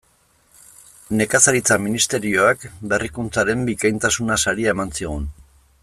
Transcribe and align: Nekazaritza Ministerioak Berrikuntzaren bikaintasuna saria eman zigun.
Nekazaritza 1.19 1.77
Ministerioak 1.87 2.65
Berrikuntzaren 2.95 3.65
bikaintasuna 3.71 4.39
saria 4.47 4.75
eman 4.77 4.97
zigun. 5.01 5.31